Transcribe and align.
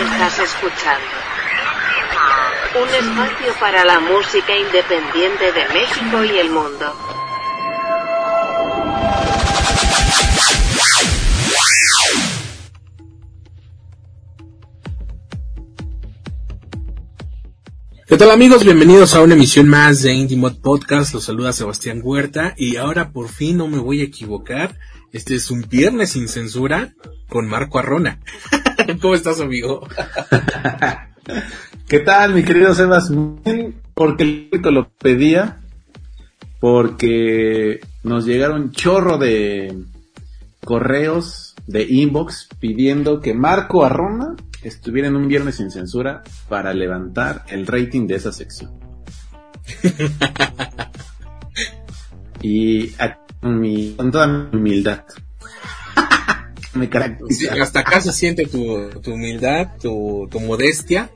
Estás 0.00 0.38
escuchando 0.38 1.06
un 2.80 2.88
espacio 2.88 3.52
para 3.58 3.84
la 3.84 3.98
música 3.98 4.56
independiente 4.56 5.52
de 5.52 5.68
México 5.74 6.22
y 6.22 6.38
el 6.38 6.50
mundo. 6.50 6.94
¿Qué 18.06 18.16
tal 18.16 18.30
amigos? 18.30 18.62
Bienvenidos 18.62 19.14
a 19.14 19.22
una 19.22 19.34
emisión 19.34 19.68
más 19.68 20.02
de 20.02 20.12
Indie 20.12 20.38
Mod 20.38 20.60
Podcast. 20.60 21.12
Los 21.12 21.24
saluda 21.24 21.52
Sebastián 21.52 22.02
Huerta 22.04 22.54
y 22.56 22.76
ahora 22.76 23.10
por 23.10 23.28
fin 23.28 23.56
no 23.56 23.66
me 23.66 23.78
voy 23.78 24.02
a 24.02 24.04
equivocar. 24.04 24.78
Este 25.12 25.34
es 25.34 25.50
un 25.50 25.66
viernes 25.68 26.10
sin 26.10 26.28
censura 26.28 26.92
con 27.28 27.46
Marco 27.46 27.78
Arrona. 27.78 28.20
¿Cómo 29.00 29.14
estás, 29.14 29.40
amigo? 29.40 29.86
¿Qué 31.88 32.00
tal, 32.00 32.34
mi 32.34 32.42
querido 32.42 32.74
Sebas? 32.74 33.10
Porque 33.94 34.22
el 34.22 34.44
público 34.44 34.70
lo 34.70 34.90
pedía, 34.90 35.60
porque 36.60 37.80
nos 38.02 38.26
llegaron 38.26 38.72
chorro 38.72 39.16
de 39.16 39.74
correos 40.64 41.54
de 41.66 41.84
inbox 41.84 42.48
pidiendo 42.60 43.20
que 43.20 43.32
Marco 43.32 43.84
Arrona 43.84 44.36
estuviera 44.62 45.08
en 45.08 45.16
un 45.16 45.28
viernes 45.28 45.56
sin 45.56 45.70
censura 45.70 46.22
para 46.48 46.74
levantar 46.74 47.44
el 47.48 47.66
rating 47.66 48.06
de 48.06 48.16
esa 48.16 48.32
sección. 48.32 48.78
y 52.42 52.92
con, 52.98 53.18
mi, 53.42 53.94
con 53.94 54.10
toda 54.10 54.26
mi 54.26 54.58
humildad. 54.58 55.04
me 56.74 56.88
caracteriza. 56.88 57.54
hasta 57.60 57.80
acá 57.80 58.00
se 58.00 58.12
siente 58.12 58.46
tu, 58.46 58.90
tu 59.00 59.12
humildad, 59.12 59.76
tu, 59.80 60.28
tu 60.30 60.40
modestia. 60.40 61.10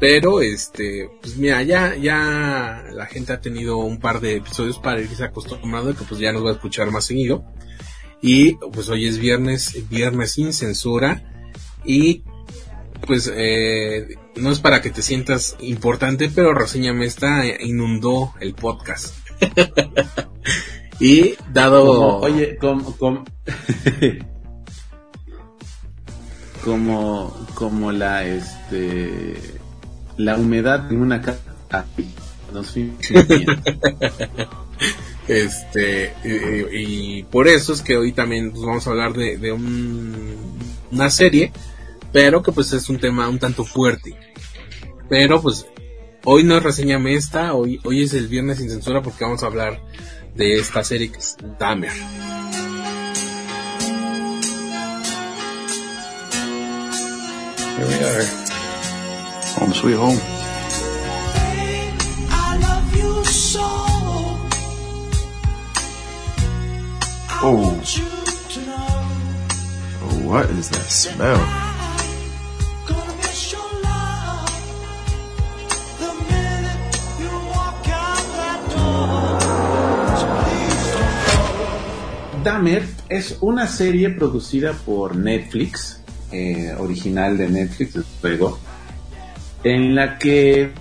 Pero, 0.00 0.40
este, 0.42 1.10
pues 1.20 1.36
mira, 1.36 1.62
ya, 1.64 1.96
ya 1.96 2.84
la 2.92 3.06
gente 3.06 3.32
ha 3.32 3.40
tenido 3.40 3.78
un 3.78 3.98
par 3.98 4.20
de 4.20 4.36
episodios 4.36 4.78
para 4.78 5.00
irse 5.00 5.24
acostumbrando 5.24 5.94
que 5.94 6.04
pues 6.04 6.20
ya 6.20 6.32
nos 6.32 6.44
va 6.44 6.50
a 6.50 6.54
escuchar 6.54 6.90
más 6.92 7.04
seguido. 7.04 7.44
Y 8.22 8.54
pues 8.72 8.88
hoy 8.88 9.06
es 9.06 9.18
viernes, 9.18 9.88
viernes 9.88 10.32
sin 10.32 10.52
censura. 10.52 11.24
Y 11.84 12.22
pues 13.06 13.30
eh, 13.34 14.06
no 14.36 14.52
es 14.52 14.60
para 14.60 14.80
que 14.82 14.90
te 14.90 15.02
sientas 15.02 15.56
importante, 15.60 16.30
pero 16.32 16.54
Reseñame 16.54 17.06
está 17.06 17.44
inundó 17.60 18.34
el 18.40 18.54
podcast. 18.54 19.16
y 21.00 21.34
dado... 21.52 22.18
oye, 22.18 22.56
como, 22.56 22.96
como, 22.96 23.24
como, 26.64 27.36
como 27.54 27.92
la, 27.92 28.26
este, 28.26 29.34
la 30.16 30.36
humedad 30.36 30.90
en 30.90 31.00
una 31.00 31.20
casa. 31.20 31.40
Nos 32.52 32.74
este 35.28 36.14
y, 36.72 37.22
por 37.24 37.46
eso 37.46 37.74
es 37.74 37.82
que 37.82 37.98
hoy 37.98 38.12
también 38.12 38.50
pues, 38.52 38.64
vamos 38.64 38.86
a 38.86 38.90
hablar 38.90 39.12
de, 39.12 39.36
de 39.36 39.52
un, 39.52 40.34
una 40.90 41.10
serie 41.10 41.52
pero 42.12 42.42
que 42.42 42.52
pues 42.52 42.72
es 42.72 42.88
un 42.88 42.98
tema 42.98 43.28
un 43.28 43.38
tanto 43.38 43.64
fuerte. 43.64 44.16
Pero 45.08 45.40
pues 45.40 45.66
hoy 46.24 46.44
no 46.44 46.56
es 46.56 46.62
reseña 46.62 46.98
esta, 47.10 47.54
hoy, 47.54 47.80
hoy 47.84 48.02
es 48.02 48.14
el 48.14 48.28
viernes 48.28 48.58
sin 48.58 48.70
censura 48.70 49.02
porque 49.02 49.24
vamos 49.24 49.42
a 49.42 49.46
hablar 49.46 49.80
de 50.38 50.60
esta 50.60 50.84
serie 50.84 51.10
que 51.10 51.18
es 51.18 51.36
Dahmer. 51.58 51.90
Here 57.76 57.86
we 57.86 57.94
are. 58.04 58.24
Home 59.58 59.74
sweet 59.74 59.96
home. 59.96 60.18
Oh. 67.40 67.80
oh. 70.02 70.22
What 70.24 70.50
is 70.50 70.70
that 70.70 70.88
smell? 70.88 71.67
Es 83.08 83.38
una 83.40 83.68
serie 83.68 84.10
producida 84.10 84.72
por 84.72 85.14
Netflix, 85.14 86.02
eh, 86.32 86.74
original 86.76 87.38
de 87.38 87.48
Netflix, 87.48 87.94
luego, 88.20 88.58
en 89.62 89.94
la 89.94 90.18
que 90.18 90.72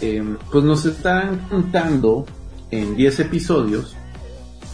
em, 0.00 0.38
pues 0.50 0.64
nos 0.64 0.86
están 0.86 1.46
contando 1.50 2.24
en 2.70 2.96
10 2.96 3.20
episodios 3.20 3.94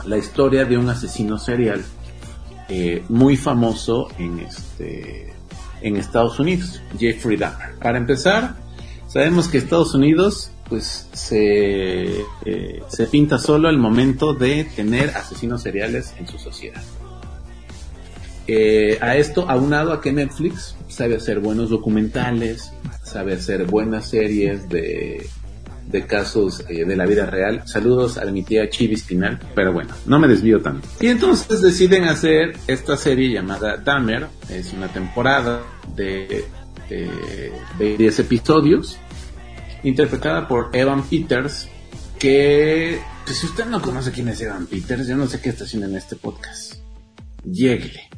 la 0.07 0.17
historia 0.17 0.65
de 0.65 0.79
un 0.79 0.89
asesino 0.89 1.39
serial 1.39 1.83
eh, 2.69 3.03
muy 3.09 3.37
famoso 3.37 4.09
en 4.19 4.39
este 4.39 5.35
en 5.81 5.97
Estados 5.97 6.39
Unidos, 6.39 6.81
Jeffrey 6.99 7.37
Dahmer. 7.37 7.75
Para 7.81 7.99
empezar, 7.99 8.55
sabemos 9.09 9.49
que 9.49 9.59
Estados 9.59 9.93
Unidos 9.95 10.53
pues 10.75 11.07
se, 11.13 12.23
eh, 12.45 12.83
se 12.89 13.07
pinta 13.07 13.39
solo 13.39 13.69
al 13.69 13.79
momento 13.79 14.35
de 14.35 14.65
tener 14.75 15.11
asesinos 15.11 15.63
seriales 15.63 16.13
en 16.19 16.27
su 16.27 16.37
sociedad. 16.37 16.83
Eh, 18.49 18.99
a 19.01 19.17
esto, 19.17 19.49
aunado 19.49 19.93
a 19.93 20.01
que 20.01 20.13
Netflix 20.13 20.75
sabe 20.89 21.15
hacer 21.15 21.39
buenos 21.39 21.71
documentales, 21.71 22.73
sabe 23.05 23.35
hacer 23.35 23.67
buenas 23.67 24.11
series 24.11 24.69
de, 24.69 25.25
de 25.87 26.07
casos 26.09 26.65
eh, 26.69 26.85
de 26.85 26.97
la 26.97 27.07
vida 27.07 27.27
real. 27.27 27.63
Saludos 27.67 28.19
a 28.19 28.25
mi 28.25 28.43
tía 28.43 28.69
Chivi 28.69 28.97
Spinal, 28.97 29.39
pero 29.55 29.73
bueno, 29.73 29.95
no 30.07 30.19
me 30.19 30.27
desvío 30.27 30.61
tanto. 30.61 30.89
Y 31.01 31.07
entonces 31.07 31.63
deciden 31.63 32.09
hacer 32.09 32.57
esta 32.67 32.97
serie 32.97 33.33
llamada 33.33 33.77
Dahmer, 33.77 34.27
es 34.51 34.73
una 34.73 34.89
temporada 34.89 35.63
de, 35.95 36.45
de 36.89 37.97
10 37.97 38.19
episodios 38.19 38.99
interpretada 39.85 40.49
por 40.49 40.71
Evan 40.73 41.05
Peters, 41.05 41.69
que 42.19 43.01
pues, 43.25 43.39
si 43.39 43.47
usted 43.47 43.67
no 43.67 43.81
conoce 43.81 44.11
quién 44.13 44.29
es 44.29 44.41
Evan 44.41 44.67
Peters, 44.67 45.07
yo 45.07 45.17
no 45.17 45.27
sé 45.27 45.41
qué 45.41 45.51
está 45.51 45.65
haciendo 45.65 45.87
en 45.89 45.97
este 45.97 46.17
podcast. 46.17 46.75
Lléguele. 47.45 48.09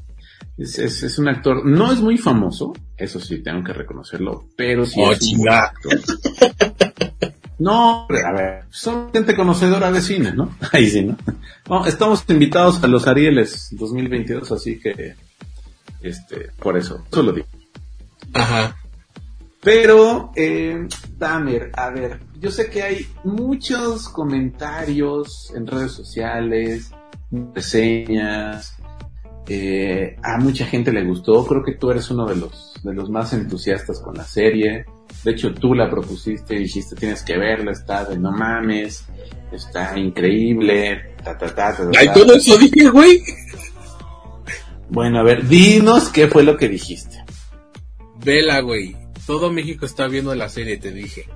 Es, 0.56 0.78
es, 0.78 1.18
un 1.18 1.28
actor, 1.28 1.66
no 1.66 1.92
es 1.92 2.00
muy 2.00 2.16
famoso, 2.16 2.72
eso 2.96 3.20
sí, 3.20 3.42
tengo 3.42 3.62
que 3.62 3.74
reconocerlo, 3.74 4.48
pero 4.56 4.86
sí 4.86 5.02
es 5.02 5.32
un 5.34 5.48
actor. 5.50 6.00
No, 7.58 8.06
a 8.08 8.32
ver, 8.32 8.64
son 8.70 9.10
gente 9.12 9.34
conocedora 9.34 9.90
de 9.90 10.02
cine, 10.02 10.32
¿no? 10.32 10.56
Ahí 10.72 10.90
sí, 10.90 11.02
¿no? 11.02 11.16
¿no? 11.68 11.86
Estamos 11.86 12.24
invitados 12.28 12.82
a 12.82 12.86
los 12.86 13.06
Arieles 13.06 13.68
2022, 13.72 14.52
así 14.52 14.78
que, 14.78 15.14
este, 16.02 16.50
por 16.58 16.76
eso, 16.76 17.04
solo 17.10 17.32
digo. 17.32 17.46
Ajá. 18.34 18.76
Pero, 19.66 20.30
eh, 20.36 20.86
Damer, 21.18 21.72
a 21.74 21.90
ver, 21.90 22.20
yo 22.38 22.52
sé 22.52 22.70
que 22.70 22.84
hay 22.84 23.04
muchos 23.24 24.08
comentarios 24.08 25.52
en 25.56 25.66
redes 25.66 25.90
sociales, 25.90 26.92
reseñas, 27.52 28.76
eh, 29.48 30.14
a 30.22 30.38
mucha 30.38 30.66
gente 30.66 30.92
le 30.92 31.02
gustó, 31.02 31.44
creo 31.44 31.64
que 31.64 31.74
tú 31.74 31.90
eres 31.90 32.08
uno 32.12 32.26
de 32.26 32.36
los, 32.36 32.74
de 32.84 32.94
los 32.94 33.10
más 33.10 33.32
entusiastas 33.32 33.98
con 33.98 34.14
la 34.14 34.22
serie, 34.22 34.84
de 35.24 35.30
hecho 35.32 35.52
tú 35.52 35.74
la 35.74 35.90
propusiste 35.90 36.54
y 36.54 36.60
dijiste 36.60 36.94
tienes 36.94 37.24
que 37.24 37.36
verla, 37.36 37.72
está 37.72 38.04
de 38.04 38.16
no 38.16 38.30
mames, 38.30 39.04
está 39.50 39.98
increíble, 39.98 41.16
ta 41.24 41.36
ta 41.36 41.52
ta 41.52 41.76
ta. 41.76 41.90
Ay, 41.98 42.10
todo 42.14 42.36
eso 42.36 42.56
dije, 42.56 42.88
güey. 42.88 43.20
Bueno, 44.90 45.18
a 45.18 45.24
ver, 45.24 45.48
dinos 45.48 46.08
qué 46.10 46.28
fue 46.28 46.44
lo 46.44 46.56
que 46.56 46.68
dijiste. 46.68 47.16
Vela, 48.24 48.60
güey. 48.60 49.05
Todo 49.26 49.52
México 49.52 49.84
está 49.84 50.06
viendo 50.06 50.34
la 50.34 50.48
serie, 50.48 50.76
te 50.76 50.92
dije. 50.92 51.28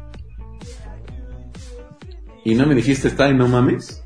¿Y 2.45 2.55
no 2.55 2.67
me 2.67 2.75
dijiste 2.75 3.09
está 3.09 3.29
y 3.29 3.35
no 3.35 3.49
mames? 3.49 4.03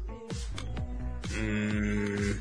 Mm, 1.39 2.33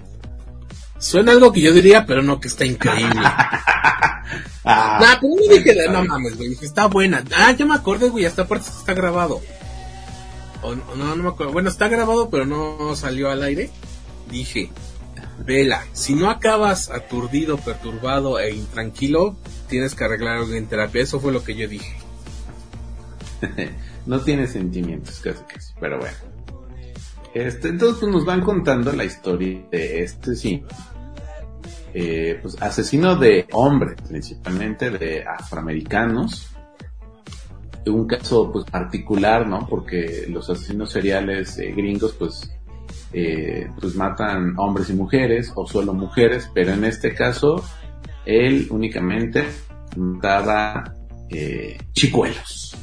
suena 0.98 1.34
algo 1.34 1.52
que 1.52 1.62
yo 1.62 1.74
diría, 1.74 2.06
pero 2.06 2.24
no 2.24 2.40
que 2.40 2.48
está 2.48 2.66
increíble. 2.66 3.22
ah, 4.64 4.98
nah, 5.02 5.20
pero 5.20 5.34
no 5.36 5.56
dije 5.56 5.74
de 5.74 5.90
no 5.90 6.06
mames, 6.06 6.38
güey. 6.38 6.50
Dije, 6.50 6.66
está 6.66 6.88
buena. 6.88 7.24
Ah, 7.36 7.52
ya 7.52 7.66
me 7.66 7.76
acordé, 7.76 8.10
güey. 8.10 8.26
Hasta 8.26 8.44
aparte 8.44 8.70
está 8.70 8.94
grabado. 8.94 9.42
O, 10.62 10.76
no, 10.76 11.16
no 11.16 11.24
me 11.24 11.30
acuerdo. 11.30 11.52
Bueno, 11.52 11.70
está 11.70 11.90
grabado, 11.90 12.30
pero 12.30 12.46
no 12.46 12.96
salió 12.96 13.30
al 13.30 13.44
aire. 13.44 13.70
Dije, 14.32 14.72
vela, 15.40 15.86
si 15.92 16.16
no 16.16 16.30
acabas 16.30 16.90
aturdido, 16.90 17.58
perturbado 17.58 18.40
e 18.40 18.56
intranquilo, 18.56 19.36
tienes 19.74 19.96
que 19.96 20.04
arreglar 20.04 20.38
algo 20.38 20.54
en 20.54 20.68
terapia. 20.68 21.02
Eso 21.02 21.20
fue 21.20 21.32
lo 21.32 21.44
que 21.44 21.56
yo 21.56 21.68
dije. 21.68 21.98
no 24.06 24.20
tiene 24.20 24.46
sentimientos, 24.46 25.20
casi 25.20 25.44
casi, 25.46 25.74
pero 25.80 25.98
bueno. 25.98 26.16
Este, 27.34 27.70
entonces 27.70 27.98
pues, 28.00 28.12
nos 28.12 28.24
van 28.24 28.42
contando 28.42 28.92
la 28.92 29.04
historia 29.04 29.66
de 29.72 30.04
este 30.04 30.36
sí. 30.36 30.64
eh, 31.96 32.38
pues 32.40 32.62
asesino 32.62 33.16
de 33.16 33.48
hombres, 33.54 34.00
principalmente 34.08 34.92
de 34.92 35.24
afroamericanos. 35.24 36.50
Un 37.88 38.06
caso 38.06 38.52
pues 38.52 38.66
particular, 38.66 39.48
¿no? 39.48 39.68
Porque 39.68 40.28
los 40.30 40.52
asesinos 40.52 40.92
seriales 40.92 41.58
eh, 41.58 41.74
gringos 41.76 42.14
pues 42.14 42.52
eh, 43.12 43.68
pues 43.82 43.96
matan 43.96 44.54
hombres 44.60 44.92
y 44.92 44.94
mujeres 44.94 45.52
o 45.56 45.66
solo 45.66 45.96
mujeres, 45.96 46.48
pero 46.54 46.74
en 46.74 46.86
este 46.86 47.16
caso 47.16 47.64
él 48.26 48.68
únicamente 48.70 49.46
mataba 49.96 50.96
eh, 51.30 51.78
chicuelos, 51.94 52.76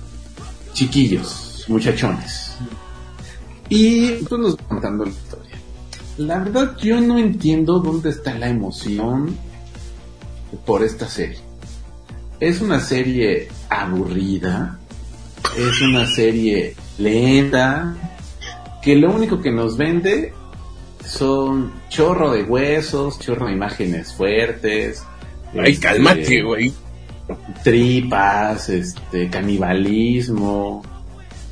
chiquillos, 0.72 1.64
muchachones. 1.68 2.56
Y 3.68 4.10
pues 4.28 4.40
nos 4.40 4.56
contando 4.56 5.04
la 5.04 5.10
historia. 5.10 5.56
La 6.18 6.38
verdad 6.40 6.76
yo 6.78 7.00
no 7.00 7.18
entiendo 7.18 7.78
dónde 7.78 8.10
está 8.10 8.34
la 8.34 8.48
emoción 8.48 9.36
por 10.66 10.82
esta 10.82 11.08
serie. 11.08 11.38
Es 12.40 12.60
una 12.60 12.80
serie 12.80 13.48
aburrida, 13.68 14.78
es 15.56 15.80
una 15.82 16.06
serie 16.06 16.74
lenta, 16.98 17.94
que 18.82 18.96
lo 18.96 19.12
único 19.12 19.40
que 19.40 19.50
nos 19.50 19.76
vende 19.76 20.32
son 21.04 21.72
chorro 21.88 22.32
de 22.32 22.42
huesos, 22.42 23.18
chorro 23.18 23.46
de 23.46 23.52
imágenes 23.52 24.12
fuertes. 24.12 25.04
Ay, 25.54 25.72
este, 25.72 25.86
cálmate, 25.86 26.42
güey. 26.42 26.72
Tripas, 27.62 28.68
este, 28.68 29.28
canibalismo, 29.28 30.82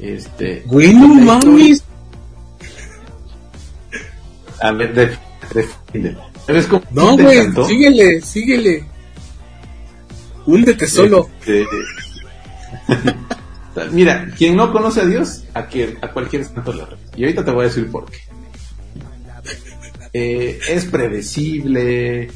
este. 0.01 0.63
Güey, 0.67 0.95
no 0.95 1.09
mames. 1.09 1.85
A 4.61 4.73
ver, 4.73 4.95
de, 4.95 6.17
No, 6.91 7.17
güey, 7.17 7.49
síguele, 7.67 8.21
síguele. 8.21 8.85
Húndete 10.47 10.87
solo. 10.87 11.29
Este, 11.41 11.65
Mira, 13.93 14.29
quien 14.37 14.57
no 14.57 14.73
conoce 14.73 15.03
a 15.03 15.07
Dios, 15.07 15.45
a, 15.55 15.67
quien, 15.67 15.99
a 16.03 16.11
cualquier 16.11 16.45
santo 16.45 16.73
le 16.73 16.83
Y 17.17 17.25
ahorita 17.25 17.45
te 17.45 17.51
voy 17.51 17.65
a 17.65 17.69
decir 17.69 17.91
por 17.91 18.11
qué. 18.11 18.19
Eh, 20.13 20.59
es 20.69 20.87
predecible, 20.87 22.31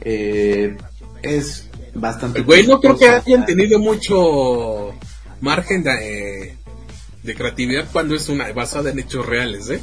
eh, 0.00 0.76
es 1.22 1.68
bastante... 1.94 2.42
Güey, 2.42 2.66
no 2.66 2.80
creo 2.80 2.96
que 2.96 3.08
hayan 3.08 3.44
tenido 3.44 3.78
mucho 3.78 4.92
margen 5.40 5.82
de, 5.82 6.56
de 7.22 7.34
creatividad 7.34 7.86
cuando 7.92 8.14
es 8.14 8.28
una 8.28 8.52
basada 8.52 8.90
en 8.90 8.98
hechos 8.98 9.26
reales, 9.26 9.70
¿eh? 9.70 9.80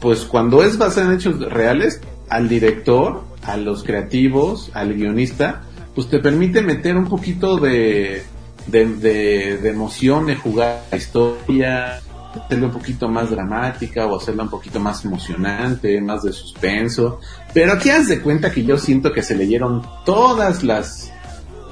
Pues 0.00 0.20
cuando 0.20 0.62
es 0.62 0.76
basada 0.76 1.08
en 1.08 1.14
hechos 1.14 1.40
reales, 1.40 2.00
al 2.28 2.48
director, 2.48 3.24
a 3.42 3.56
los 3.56 3.84
creativos, 3.84 4.70
al 4.74 4.94
guionista, 4.94 5.62
pues 5.94 6.08
te 6.08 6.18
permite 6.18 6.60
meter 6.60 6.96
un 6.96 7.08
poquito 7.08 7.56
de 7.56 8.22
de, 8.68 9.56
de, 9.58 9.68
emoción 9.68 10.26
de 10.26 10.36
jugar 10.36 10.84
la 10.90 10.96
historia, 10.96 12.00
hacerla 12.34 12.66
un 12.66 12.72
poquito 12.72 13.08
más 13.08 13.30
dramática 13.30 14.06
o 14.06 14.16
hacerla 14.16 14.44
un 14.44 14.50
poquito 14.50 14.80
más 14.80 15.04
emocionante, 15.04 16.00
más 16.00 16.22
de 16.22 16.32
suspenso. 16.32 17.20
Pero 17.52 17.72
aquí 17.72 17.90
haz 17.90 18.08
de 18.08 18.20
cuenta 18.20 18.50
que 18.50 18.64
yo 18.64 18.76
siento 18.76 19.12
que 19.12 19.22
se 19.22 19.36
leyeron 19.36 19.82
todas 20.04 20.62
las 20.62 21.12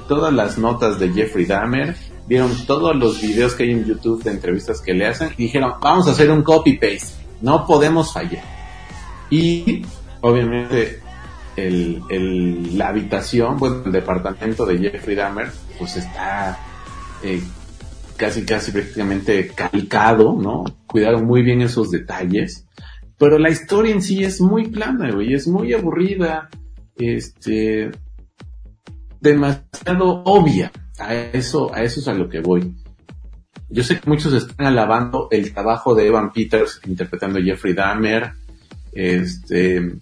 todas 0.08 0.32
las 0.32 0.56
notas 0.56 0.98
de 0.98 1.12
Jeffrey 1.12 1.46
Dahmer, 1.46 1.96
vieron 2.28 2.52
todos 2.66 2.94
los 2.94 3.20
videos 3.20 3.54
que 3.54 3.64
hay 3.64 3.72
en 3.72 3.84
YouTube 3.84 4.22
de 4.22 4.30
entrevistas 4.30 4.80
que 4.80 4.94
le 4.94 5.06
hacen 5.06 5.30
y 5.36 5.44
dijeron, 5.44 5.74
vamos 5.80 6.06
a 6.06 6.12
hacer 6.12 6.30
un 6.30 6.42
copy 6.42 6.74
paste, 6.74 7.14
no 7.40 7.66
podemos 7.66 8.12
fallar. 8.12 8.44
Y 9.30 9.84
obviamente 10.20 11.00
el, 11.56 12.02
el, 12.08 12.78
la 12.78 12.88
habitación, 12.88 13.56
bueno, 13.56 13.82
el 13.84 13.92
departamento 13.92 14.64
de 14.64 14.78
Jeffrey 14.78 15.16
Dahmer, 15.16 15.50
pues 15.78 15.96
está 15.96 16.58
eh, 17.22 17.42
casi 18.16 18.44
casi 18.44 18.72
prácticamente 18.72 19.48
calcado, 19.48 20.34
¿no? 20.34 20.64
Cuidaron 20.86 21.26
muy 21.26 21.42
bien 21.42 21.60
esos 21.60 21.90
detalles. 21.90 22.66
Pero 23.18 23.38
la 23.38 23.50
historia 23.50 23.92
en 23.92 24.02
sí 24.02 24.24
es 24.24 24.40
muy 24.40 24.68
plana, 24.68 25.10
güey, 25.10 25.34
es 25.34 25.46
muy 25.48 25.72
aburrida, 25.72 26.48
este, 26.96 27.90
demasiado 29.20 30.22
obvia. 30.24 30.70
A 30.98 31.14
eso, 31.14 31.74
a 31.74 31.82
eso 31.82 32.00
es 32.00 32.08
a 32.08 32.14
lo 32.14 32.28
que 32.28 32.40
voy. 32.40 32.74
Yo 33.68 33.82
sé 33.82 33.98
que 33.98 34.08
muchos 34.08 34.32
están 34.32 34.66
alabando 34.66 35.28
el 35.30 35.52
trabajo 35.52 35.94
de 35.94 36.06
Evan 36.06 36.32
Peters 36.32 36.80
interpretando 36.86 37.38
a 37.38 37.42
Jeffrey 37.42 37.74
Dahmer, 37.74 38.32
este, 38.92 39.96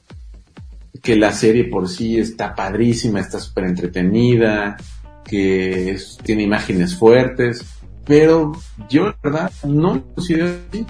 que 1.02 1.16
la 1.16 1.32
serie 1.32 1.64
por 1.64 1.88
sí 1.88 2.18
está 2.18 2.54
padrísima, 2.54 3.20
está 3.20 3.40
súper 3.40 3.64
entretenida, 3.64 4.76
que 5.24 5.96
tiene 6.22 6.42
imágenes 6.42 6.94
fuertes, 6.96 7.64
pero 8.06 8.52
yo 8.88 9.06
la 9.06 9.16
verdad 9.22 9.52
no 9.64 9.94
lo 9.94 10.14
considero 10.14 10.46
así. 10.70 10.86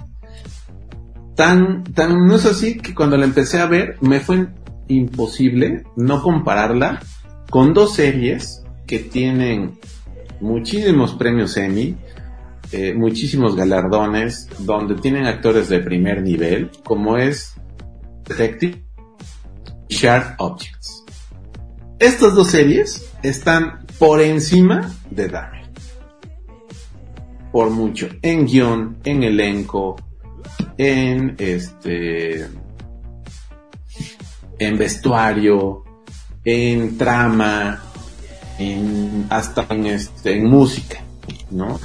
Tan, 1.34 1.84
tan, 1.84 2.26
no 2.26 2.36
es 2.36 2.46
así 2.46 2.78
que 2.78 2.94
cuando 2.94 3.16
la 3.16 3.24
empecé 3.24 3.60
a 3.60 3.66
ver 3.66 3.96
me 4.00 4.20
fue 4.20 4.46
imposible 4.88 5.84
no 5.96 6.22
compararla 6.22 7.00
con 7.50 7.74
dos 7.74 7.94
series 7.94 8.62
que 8.86 8.98
tienen 8.98 9.78
muchísimos 10.40 11.14
premios 11.14 11.56
Emmy, 11.56 11.96
eh, 12.72 12.94
muchísimos 12.94 13.56
galardones, 13.56 14.48
donde 14.60 14.96
tienen 14.96 15.26
actores 15.26 15.68
de 15.68 15.80
primer 15.80 16.22
nivel, 16.22 16.70
como 16.84 17.16
es 17.16 17.54
Detective 18.28 18.84
Sharp 19.88 20.40
Objects. 20.40 21.04
Estas 21.98 22.34
dos 22.34 22.48
series 22.48 23.10
están 23.22 23.86
por 23.98 24.20
encima 24.20 24.90
de 25.10 25.28
Dahmer. 25.28 25.63
Por 27.54 27.70
mucho. 27.70 28.08
En 28.20 28.46
guion, 28.48 28.96
en 29.04 29.22
elenco, 29.22 29.94
en 30.76 31.36
este. 31.38 32.48
En 34.58 34.76
vestuario, 34.76 35.84
en 36.44 36.98
trama, 36.98 37.80
en, 38.58 39.26
hasta 39.30 39.66
en, 39.70 39.86
este, 39.86 40.36
en 40.36 40.50
música, 40.50 40.98
¿no? 41.52 41.78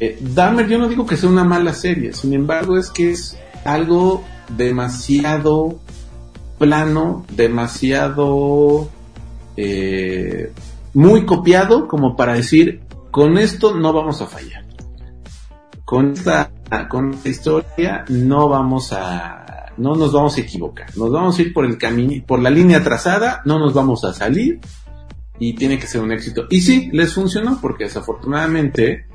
Eh, 0.00 0.18
Dahmer 0.20 0.68
yo 0.68 0.78
no 0.78 0.86
digo 0.86 1.06
que 1.06 1.16
sea 1.16 1.30
una 1.30 1.44
mala 1.44 1.72
serie, 1.72 2.12
sin 2.12 2.34
embargo 2.34 2.76
es 2.76 2.90
que 2.90 3.12
es 3.12 3.38
algo 3.64 4.22
demasiado 4.50 5.78
plano, 6.58 7.24
demasiado 7.32 8.90
eh, 9.56 10.52
muy 10.92 11.24
copiado 11.24 11.88
como 11.88 12.16
para 12.16 12.34
decir, 12.34 12.82
con 13.10 13.38
esto 13.38 13.74
no 13.74 13.94
vamos 13.94 14.20
a 14.20 14.26
fallar. 14.26 14.65
Con 15.86 16.12
esta, 16.14 16.50
con 16.90 17.14
esta 17.14 17.28
historia 17.28 18.04
no 18.08 18.48
vamos 18.48 18.92
a, 18.92 19.72
no 19.76 19.94
nos 19.94 20.12
vamos 20.12 20.36
a 20.36 20.40
equivocar. 20.40 20.88
Nos 20.96 21.12
vamos 21.12 21.38
a 21.38 21.42
ir 21.42 21.52
por 21.54 21.64
el 21.64 21.78
camino, 21.78 22.24
por 22.26 22.40
la 22.40 22.50
línea 22.50 22.82
trazada, 22.82 23.40
no 23.44 23.60
nos 23.60 23.72
vamos 23.72 24.04
a 24.04 24.12
salir 24.12 24.58
y 25.38 25.54
tiene 25.54 25.78
que 25.78 25.86
ser 25.86 26.00
un 26.00 26.10
éxito. 26.10 26.46
Y 26.50 26.60
sí, 26.60 26.90
les 26.92 27.14
funcionó 27.14 27.60
porque 27.60 27.84
desafortunadamente 27.84 29.06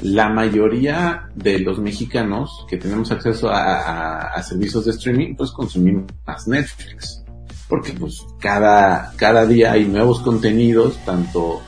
la 0.00 0.30
mayoría 0.30 1.28
de 1.34 1.58
los 1.58 1.78
mexicanos 1.78 2.64
que 2.66 2.78
tenemos 2.78 3.12
acceso 3.12 3.50
a, 3.52 4.42
servicios 4.42 4.86
de 4.86 4.92
streaming, 4.92 5.34
pues 5.36 5.50
consumimos 5.50 6.06
más 6.26 6.48
Netflix 6.48 7.22
porque 7.68 7.92
pues 7.92 8.26
cada, 8.40 9.12
cada 9.14 9.46
día 9.46 9.72
hay 9.72 9.84
nuevos 9.84 10.20
contenidos, 10.20 10.98
tanto 11.04 11.62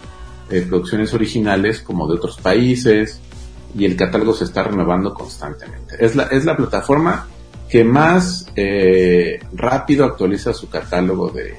de 0.51 0.63
producciones 0.63 1.15
originales 1.15 1.81
como 1.81 2.09
de 2.09 2.15
otros 2.15 2.39
países, 2.39 3.21
y 3.75 3.85
el 3.85 3.97
catálogo 3.97 4.35
se 4.35 4.45
está 4.45 4.63
renovando 4.63 5.15
constantemente. 5.15 5.97
Es 5.99 6.15
la, 6.15 6.25
es 6.25 6.45
la 6.45 6.57
plataforma 6.57 7.27
que 7.69 7.85
más 7.85 8.47
eh, 8.55 9.41
rápido 9.55 10.05
actualiza 10.05 10.53
su 10.53 10.69
catálogo 10.69 11.31
de, 11.31 11.57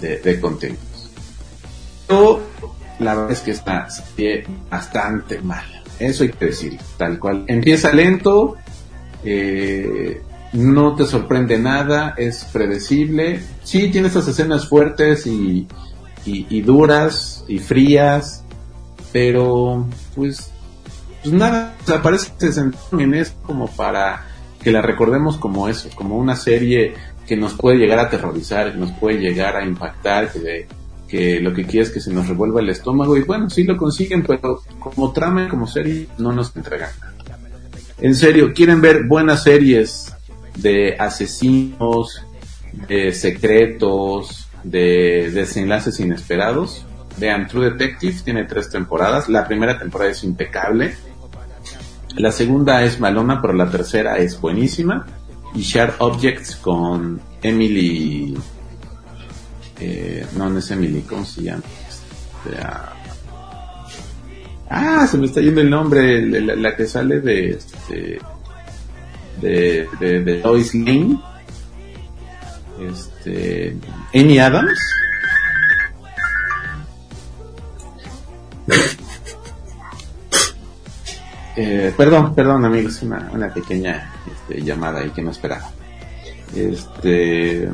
de, 0.00 0.40
contenidos. 0.40 1.10
Pero 2.06 2.40
la 3.00 3.14
verdad 3.14 3.32
es 3.32 3.40
que 3.40 3.50
está 3.50 3.88
bastante 4.70 5.40
mal. 5.40 5.64
Eso 5.98 6.22
hay 6.22 6.30
que 6.30 6.46
decir, 6.46 6.78
tal 6.96 7.18
cual. 7.18 7.44
Empieza 7.48 7.92
lento, 7.92 8.56
eh, 9.24 10.22
no 10.52 10.94
te 10.94 11.06
sorprende 11.06 11.58
nada, 11.58 12.14
es 12.16 12.44
predecible. 12.52 13.40
Sí, 13.64 13.90
tiene 13.90 14.08
estas 14.08 14.28
escenas 14.28 14.68
fuertes 14.68 15.26
y, 15.26 15.66
y, 16.24 16.60
duras 16.62 17.44
y 17.48 17.58
frías, 17.58 18.44
pero 19.12 19.86
pues, 20.14 20.50
pues 21.26 21.40
nada, 21.40 21.74
o 21.82 21.86
sea, 21.86 22.02
parece 22.02 22.32
que 22.38 23.02
en 23.02 23.14
eso 23.14 23.34
como 23.42 23.66
para 23.66 24.26
que 24.62 24.70
la 24.70 24.80
recordemos 24.80 25.36
como 25.36 25.68
eso, 25.68 25.88
como 25.94 26.16
una 26.16 26.36
serie 26.36 26.94
que 27.26 27.36
nos 27.36 27.54
puede 27.54 27.78
llegar 27.78 27.98
a 27.98 28.02
aterrorizar, 28.02 28.72
que 28.72 28.78
nos 28.78 28.92
puede 28.92 29.18
llegar 29.18 29.56
a 29.56 29.64
impactar, 29.64 30.32
que, 30.32 30.68
que 31.08 31.40
lo 31.40 31.52
que 31.52 31.64
quiere 31.64 31.86
es 31.86 31.90
que 31.90 32.00
se 32.00 32.12
nos 32.12 32.28
revuelva 32.28 32.60
el 32.60 32.68
estómago 32.68 33.16
y 33.16 33.22
bueno, 33.22 33.50
sí 33.50 33.64
lo 33.64 33.76
consiguen, 33.76 34.22
pero 34.22 34.62
como 34.78 35.12
trama, 35.12 35.48
como 35.48 35.66
serie, 35.66 36.06
no 36.18 36.32
nos 36.32 36.54
entregan 36.54 36.90
nada. 37.00 37.14
En 37.98 38.14
serio, 38.14 38.52
quieren 38.54 38.80
ver 38.80 39.04
buenas 39.08 39.42
series 39.42 40.14
de 40.56 40.96
asesinos, 40.96 42.22
de 42.86 43.12
secretos, 43.12 44.48
de 44.62 45.30
desenlaces 45.32 45.98
inesperados. 45.98 46.84
Vean, 47.18 47.48
True 47.48 47.70
Detective 47.70 48.16
tiene 48.24 48.44
tres 48.44 48.70
temporadas. 48.70 49.28
La 49.28 49.46
primera 49.48 49.78
temporada 49.78 50.10
es 50.10 50.22
impecable. 50.22 50.94
La 52.16 52.32
segunda 52.32 52.82
es 52.82 52.98
malona, 52.98 53.40
pero 53.42 53.52
la 53.52 53.70
tercera 53.70 54.16
es 54.18 54.40
buenísima. 54.40 55.06
Y 55.54 55.62
Share 55.62 55.94
Objects 55.98 56.56
con 56.56 57.20
Emily. 57.42 58.36
Eh, 59.78 60.26
no, 60.36 60.48
no 60.48 60.58
es 60.58 60.70
Emily, 60.70 61.02
¿cómo 61.02 61.24
se 61.24 61.42
llama? 61.42 61.62
Este, 61.88 62.58
ah, 62.62 62.92
ah, 64.70 65.06
se 65.06 65.18
me 65.18 65.26
está 65.26 65.40
yendo 65.40 65.60
el 65.60 65.68
nombre. 65.68 66.22
La, 66.40 66.74
que 66.74 66.86
sale 66.86 67.20
de. 67.20 67.50
Este, 67.50 68.18
de, 69.42 69.88
de, 70.00 70.20
de 70.24 70.40
Lois 70.40 70.74
Lane. 70.74 71.20
Este. 72.80 73.76
Amy 74.14 74.38
Adams. 74.38 74.78
Eh, 81.56 81.92
perdón, 81.96 82.34
perdón 82.34 82.64
amigos, 82.66 83.02
una, 83.02 83.52
pequeña 83.52 84.12
este, 84.30 84.62
llamada 84.62 85.00
ahí 85.00 85.10
que 85.10 85.22
no 85.22 85.30
esperaba. 85.30 85.70
Este, 86.54 87.68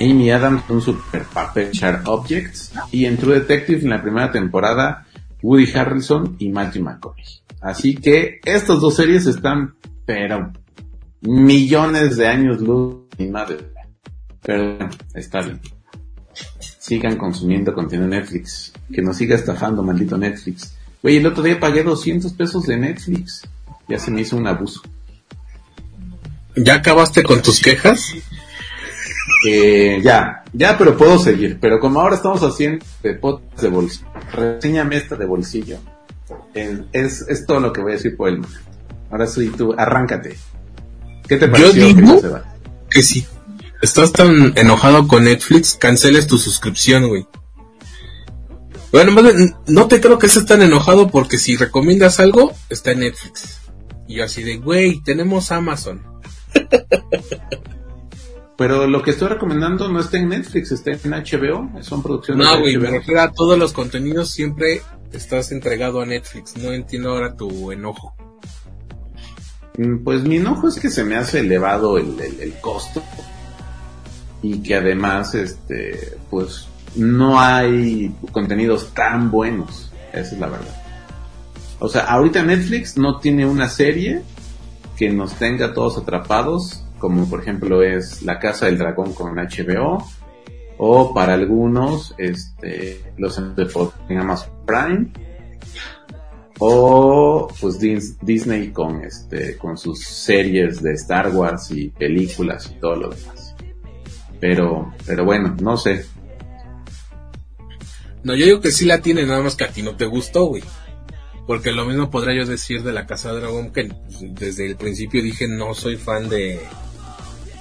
Amy 0.00 0.30
Adams, 0.30 0.64
un 0.70 0.80
super 0.80 1.24
papel 1.24 1.70
Sharp 1.72 2.08
Objects, 2.08 2.72
y 2.90 3.04
en 3.04 3.18
True 3.18 3.40
Detective 3.40 3.82
en 3.82 3.90
la 3.90 4.02
primera 4.02 4.32
temporada, 4.32 5.06
Woody 5.42 5.70
Harrelson 5.76 6.36
y 6.38 6.48
Matthew 6.48 6.84
McConaughey. 6.84 7.24
Así 7.60 7.94
que 7.94 8.40
estas 8.44 8.80
dos 8.80 8.96
series 8.96 9.26
están, 9.26 9.74
pero 10.06 10.52
millones 11.20 12.16
de 12.16 12.26
años 12.26 12.60
luz 12.60 12.96
y 13.18 13.26
madre. 13.26 13.58
Pero 14.42 14.78
está 15.14 15.40
bien. 15.40 15.60
Sigan 16.58 17.16
consumiendo 17.16 17.72
contenido 17.72 18.08
Netflix. 18.08 18.72
Que 18.92 19.00
nos 19.00 19.16
siga 19.16 19.36
estafando, 19.36 19.82
maldito 19.82 20.18
Netflix. 20.18 20.76
Oye, 21.04 21.18
el 21.18 21.26
otro 21.26 21.42
día 21.42 21.60
pagué 21.60 21.82
200 21.82 22.32
pesos 22.32 22.66
de 22.66 22.78
Netflix. 22.78 23.42
Ya 23.86 23.98
se 23.98 24.10
me 24.10 24.22
hizo 24.22 24.38
un 24.38 24.46
abuso. 24.46 24.80
¿Ya 26.56 26.76
acabaste 26.76 27.22
con 27.22 27.42
tus 27.42 27.60
quejas? 27.60 28.14
Eh, 29.46 30.00
ya, 30.02 30.42
ya, 30.54 30.78
pero 30.78 30.96
puedo 30.96 31.18
seguir. 31.18 31.58
Pero 31.60 31.78
como 31.78 32.00
ahora 32.00 32.16
estamos 32.16 32.42
haciendo 32.42 32.84
de 33.02 33.14
podcast 33.14 33.60
de 33.60 33.68
bolsillo, 33.68 34.06
reseñame 34.32 34.96
esta 34.96 35.16
de 35.16 35.26
bolsillo. 35.26 35.78
es, 36.54 37.20
es 37.28 37.46
todo 37.46 37.60
lo 37.60 37.70
que 37.70 37.82
voy 37.82 37.92
a 37.92 37.96
decir 37.96 38.16
por 38.16 38.30
el 38.30 38.38
momento. 38.38 38.60
Ahora 39.10 39.26
sí, 39.26 39.50
tú, 39.50 39.74
arráncate. 39.76 40.38
¿Qué 41.28 41.36
te 41.36 41.48
pareció? 41.48 41.88
Yo 41.88 41.94
digo 41.94 42.40
que, 42.88 43.02
si 43.02 43.26
estás 43.82 44.10
tan 44.12 44.56
enojado 44.56 45.06
con 45.06 45.24
Netflix, 45.24 45.74
canceles 45.74 46.26
tu 46.26 46.38
suscripción, 46.38 47.08
güey. 47.08 47.26
Bueno, 48.94 49.12
no 49.66 49.88
te 49.88 50.00
creo 50.00 50.20
que 50.20 50.26
estés 50.26 50.46
tan 50.46 50.62
enojado 50.62 51.10
porque 51.10 51.36
si 51.36 51.56
recomiendas 51.56 52.20
algo, 52.20 52.52
está 52.70 52.92
en 52.92 53.00
Netflix. 53.00 53.58
Y 54.06 54.14
yo 54.14 54.24
así 54.24 54.44
de, 54.44 54.58
güey, 54.58 55.02
tenemos 55.02 55.50
Amazon. 55.50 56.00
Pero 58.56 58.86
lo 58.86 59.02
que 59.02 59.10
estoy 59.10 59.26
recomendando 59.26 59.88
no 59.88 59.98
está 59.98 60.18
en 60.18 60.28
Netflix, 60.28 60.70
está 60.70 60.92
en 60.92 61.10
HBO, 61.10 61.82
son 61.82 62.04
producciones 62.04 62.46
No, 62.46 62.60
güey, 62.60 62.76
me 62.76 62.88
refiero 62.88 63.22
a 63.22 63.32
todos 63.32 63.58
los 63.58 63.72
contenidos, 63.72 64.30
siempre 64.30 64.80
estás 65.12 65.50
entregado 65.50 66.00
a 66.00 66.06
Netflix. 66.06 66.56
No 66.56 66.72
entiendo 66.72 67.10
ahora 67.10 67.34
tu 67.34 67.72
enojo. 67.72 68.14
Mm, 69.76 70.04
pues 70.04 70.22
mi 70.22 70.36
enojo 70.36 70.68
es 70.68 70.78
que 70.78 70.88
se 70.88 71.02
me 71.02 71.16
hace 71.16 71.40
elevado 71.40 71.98
el, 71.98 72.16
el 72.20 72.52
costo 72.60 73.02
y 74.40 74.62
que 74.62 74.76
además, 74.76 75.34
este, 75.34 76.16
pues 76.30 76.68
no 76.94 77.40
hay 77.40 78.14
contenidos 78.32 78.92
tan 78.94 79.30
buenos. 79.30 79.92
Esa 80.12 80.34
es 80.34 80.40
la 80.40 80.48
verdad. 80.48 80.84
O 81.78 81.88
sea, 81.88 82.04
ahorita 82.04 82.42
Netflix 82.42 82.96
no 82.96 83.18
tiene 83.18 83.46
una 83.46 83.68
serie 83.68 84.22
que 84.96 85.10
nos 85.10 85.34
tenga 85.34 85.74
todos 85.74 85.98
atrapados, 85.98 86.84
como 86.98 87.28
por 87.28 87.40
ejemplo 87.40 87.82
es 87.82 88.22
La 88.22 88.38
Casa 88.38 88.66
del 88.66 88.78
Dragón 88.78 89.12
con 89.12 89.34
HBO, 89.34 90.04
o 90.78 91.14
para 91.14 91.34
algunos, 91.34 92.14
este, 92.18 93.12
los 93.16 93.38
en 93.38 94.18
Amazon 94.18 94.50
Prime, 94.66 95.08
o 96.58 97.48
pues 97.60 97.78
Disney 97.78 98.68
con 98.68 99.04
este, 99.04 99.56
con 99.58 99.76
sus 99.76 100.04
series 100.04 100.82
de 100.82 100.94
Star 100.94 101.34
Wars 101.34 101.70
y 101.70 101.88
películas 101.90 102.72
y 102.74 102.80
todo 102.80 102.96
lo 102.96 103.08
demás. 103.10 103.54
Pero, 104.40 104.92
pero 105.06 105.24
bueno, 105.24 105.56
no 105.60 105.76
sé, 105.76 106.04
no, 108.24 108.34
yo 108.34 108.46
digo 108.46 108.60
que 108.60 108.72
sí 108.72 108.86
la 108.86 109.00
tiene, 109.00 109.24
nada 109.26 109.42
más 109.42 109.54
que 109.54 109.64
a 109.64 109.68
ti 109.68 109.82
no 109.82 109.96
te 109.96 110.06
gustó, 110.06 110.46
güey. 110.46 110.62
Porque 111.46 111.72
lo 111.72 111.84
mismo 111.84 112.10
podría 112.10 112.42
yo 112.42 112.46
decir 112.46 112.82
de 112.82 112.92
la 112.92 113.06
Casa 113.06 113.32
de 113.32 113.40
Dragón, 113.40 113.70
que 113.70 113.92
desde 114.22 114.66
el 114.66 114.76
principio 114.76 115.22
dije 115.22 115.46
no 115.46 115.74
soy 115.74 115.96
fan 115.96 116.30
de, 116.30 116.58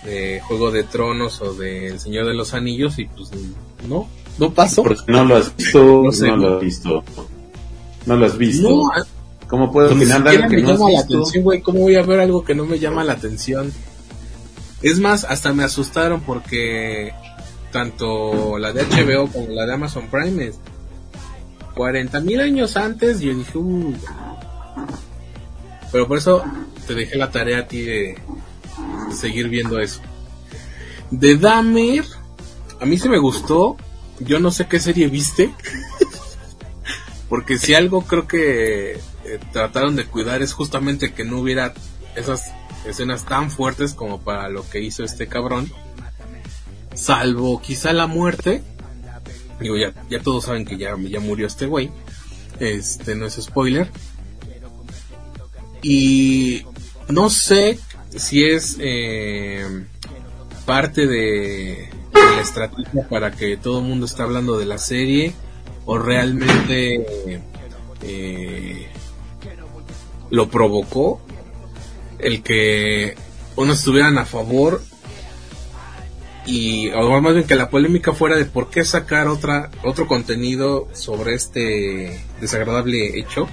de 0.05 0.41
Juego 0.47 0.71
de 0.71 0.83
Tronos 0.83 1.41
o 1.41 1.53
de 1.53 1.87
El 1.87 1.99
Señor 1.99 2.25
de 2.25 2.33
los 2.33 2.53
Anillos 2.53 2.97
y 2.97 3.05
pues 3.05 3.29
no, 3.87 4.07
no 4.39 4.53
pasó. 4.53 4.83
Porque 4.83 5.11
no 5.11 5.25
lo 5.25 5.35
has 5.35 5.55
visto, 5.55 5.83
no, 6.21 6.37
lo 6.37 6.55
has 6.55 6.61
visto. 6.61 7.03
No 8.05 8.15
lo 8.15 8.25
has 8.25 8.37
visto. 8.37 8.69
No, 8.69 8.89
¿Cómo 9.47 9.71
puedo 9.71 9.93
opinar 9.93 10.27
algo 10.27 10.47
que 10.47 10.55
me 10.55 10.61
llama 10.63 10.89
la 10.89 10.99
atención, 11.01 11.43
güey? 11.43 11.61
¿Cómo 11.61 11.79
voy 11.79 11.95
a 11.95 12.01
ver 12.01 12.21
algo 12.21 12.43
que 12.43 12.55
no 12.55 12.65
me 12.65 12.79
llama 12.79 13.03
la 13.03 13.13
atención? 13.13 13.71
Es 14.81 14.99
más, 14.99 15.25
hasta 15.25 15.53
me 15.53 15.63
asustaron 15.63 16.21
porque 16.21 17.13
tanto 17.73 18.57
la 18.57 18.71
de 18.71 18.83
HBO 18.83 19.27
como 19.27 19.47
la 19.49 19.65
de 19.65 19.73
Amazon 19.73 20.07
Prime 20.09 20.45
es 20.45 20.59
40 21.75 22.21
mil 22.21 22.39
años 22.39 22.77
antes 22.77 23.19
yo 23.19 23.33
dije 23.33 23.59
pero 25.91 26.07
por 26.07 26.17
eso 26.17 26.43
te 26.87 26.95
dejé 26.95 27.17
la 27.17 27.31
tarea 27.31 27.59
a 27.59 27.67
ti 27.67 27.81
de 27.81 28.17
seguir 29.15 29.47
viendo 29.47 29.79
eso. 29.79 30.01
De 31.11 31.37
Dahmer 31.37 32.03
a 32.79 32.85
mí 32.85 32.97
se 32.97 33.09
me 33.09 33.19
gustó. 33.19 33.77
Yo 34.19 34.39
no 34.39 34.51
sé 34.51 34.67
qué 34.67 34.79
serie 34.79 35.07
viste 35.07 35.53
porque 37.29 37.57
si 37.57 37.73
algo 37.73 38.01
creo 38.01 38.27
que 38.27 38.93
eh, 38.93 39.39
trataron 39.51 39.95
de 39.95 40.05
cuidar 40.05 40.41
es 40.41 40.53
justamente 40.53 41.13
que 41.13 41.23
no 41.23 41.39
hubiera 41.39 41.73
esas 42.15 42.51
escenas 42.85 43.25
tan 43.25 43.49
fuertes 43.51 43.93
como 43.93 44.19
para 44.21 44.49
lo 44.49 44.67
que 44.69 44.81
hizo 44.81 45.03
este 45.03 45.27
cabrón 45.27 45.71
salvo 46.95 47.61
quizá 47.61 47.93
la 47.93 48.07
muerte. 48.07 48.61
Digo, 49.59 49.77
ya, 49.77 49.93
ya 50.09 50.19
todos 50.21 50.45
saben 50.45 50.65
que 50.65 50.77
ya, 50.77 50.95
ya 50.97 51.19
murió 51.19 51.47
este 51.47 51.65
güey. 51.65 51.91
Este 52.59 53.15
no 53.15 53.25
es 53.25 53.35
spoiler. 53.35 53.89
Y 55.81 56.65
no 57.09 57.29
sé 57.29 57.79
si 58.15 58.45
es 58.45 58.77
eh, 58.79 59.85
parte 60.65 61.07
de, 61.07 61.89
la 62.13 62.41
estrategia 62.41 63.07
para 63.09 63.31
que 63.31 63.57
todo 63.57 63.79
el 63.79 63.85
mundo 63.85 64.05
esté 64.05 64.21
hablando 64.21 64.57
de 64.57 64.65
la 64.65 64.77
serie 64.77 65.33
o 65.85 65.97
realmente 65.97 67.41
eh, 68.01 68.87
lo 70.29 70.49
provocó 70.49 71.21
el 72.19 72.41
que 72.43 73.15
unos 73.55 73.79
estuvieran 73.79 74.17
a 74.17 74.25
favor 74.25 74.81
y 76.45 76.89
o 76.89 77.21
más 77.21 77.33
bien 77.33 77.47
que 77.47 77.55
la 77.55 77.69
polémica 77.69 78.13
fuera 78.13 78.35
de 78.35 78.45
por 78.45 78.69
qué 78.69 78.83
sacar 78.83 79.27
otra 79.27 79.71
otro 79.83 80.07
contenido 80.07 80.89
sobre 80.93 81.35
este 81.35 82.21
desagradable 82.41 83.17
hecho 83.17 83.47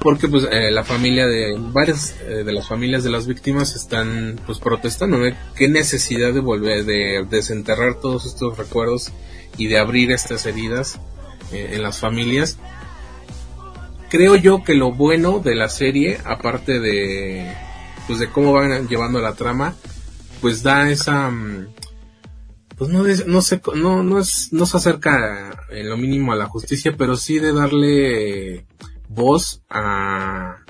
porque 0.00 0.28
pues 0.28 0.48
eh, 0.50 0.70
la 0.70 0.82
familia 0.82 1.26
de 1.26 1.54
varias 1.58 2.16
eh, 2.22 2.42
de 2.44 2.52
las 2.52 2.66
familias 2.66 3.04
de 3.04 3.10
las 3.10 3.26
víctimas 3.26 3.76
están 3.76 4.40
pues 4.46 4.58
protestando 4.58 5.18
¿no? 5.18 5.36
qué 5.54 5.68
necesidad 5.68 6.32
de 6.32 6.40
volver 6.40 6.84
de 6.84 7.24
desenterrar 7.30 8.00
todos 8.00 8.26
estos 8.26 8.58
recuerdos 8.58 9.12
y 9.56 9.68
de 9.68 9.78
abrir 9.78 10.10
estas 10.10 10.46
heridas 10.46 10.98
eh, 11.52 11.70
en 11.72 11.82
las 11.82 11.98
familias 11.98 12.58
creo 14.08 14.34
yo 14.34 14.64
que 14.64 14.74
lo 14.74 14.90
bueno 14.92 15.38
de 15.38 15.54
la 15.54 15.68
serie 15.68 16.18
aparte 16.24 16.80
de 16.80 17.54
pues 18.08 18.18
de 18.18 18.28
cómo 18.28 18.52
van 18.52 18.88
llevando 18.88 19.20
la 19.20 19.34
trama 19.34 19.76
pues 20.40 20.62
da 20.62 20.90
esa 20.90 21.30
mm, 21.30 21.68
pues 22.76 22.90
no, 22.90 23.04
no 23.04 23.42
sé 23.42 23.60
no 23.74 24.02
no 24.02 24.18
es 24.18 24.52
no 24.52 24.64
se 24.64 24.76
acerca 24.76 25.66
en 25.70 25.88
lo 25.88 25.96
mínimo 25.96 26.32
a 26.32 26.36
la 26.36 26.46
justicia 26.46 26.94
pero 26.96 27.16
sí 27.16 27.38
de 27.38 27.52
darle 27.52 28.66
voz 29.08 29.62
a 29.68 30.64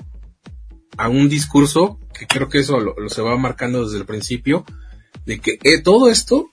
a 0.97 1.07
un 1.07 1.29
discurso 1.29 1.99
que 2.13 2.27
creo 2.27 2.49
que 2.49 2.59
eso 2.59 2.79
lo, 2.79 3.09
se 3.09 3.21
va 3.21 3.37
marcando 3.37 3.85
desde 3.85 3.99
el 3.99 4.05
principio 4.05 4.65
de 5.25 5.39
que 5.39 5.57
eh, 5.63 5.81
todo 5.81 6.09
esto 6.09 6.49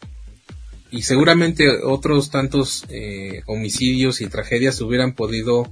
y 0.90 1.02
seguramente 1.02 1.64
otros 1.82 2.30
tantos 2.30 2.84
eh, 2.88 3.42
homicidios 3.46 4.20
y 4.20 4.28
tragedias 4.28 4.80
hubieran 4.80 5.14
podido 5.14 5.70